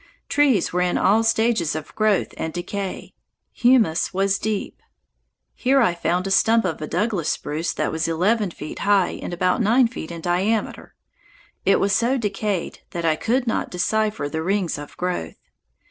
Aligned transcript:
Trees 0.29 0.73
were 0.73 0.81
in 0.81 0.97
all 0.97 1.21
stages 1.23 1.75
of 1.75 1.93
growth 1.93 2.33
and 2.35 2.51
decay. 2.51 3.13
Humus 3.53 4.11
was 4.11 4.39
deep. 4.39 4.81
Here 5.53 5.79
I 5.79 5.93
found 5.93 6.25
a 6.25 6.31
stump 6.31 6.65
of 6.65 6.81
a 6.81 6.87
Douglas 6.87 7.29
spruce 7.29 7.71
that 7.73 7.91
was 7.91 8.07
eleven 8.07 8.49
feet 8.49 8.79
high 8.79 9.19
and 9.21 9.31
about 9.31 9.61
nine 9.61 9.87
feet 9.87 10.09
in 10.09 10.19
diameter. 10.21 10.95
It 11.65 11.79
was 11.79 11.93
so 11.93 12.17
decayed 12.17 12.79
that 12.89 13.05
I 13.05 13.15
could 13.15 13.45
not 13.45 13.69
decipher 13.69 14.27
the 14.27 14.41
rings 14.41 14.79
of 14.79 14.97
growth. 14.97 15.35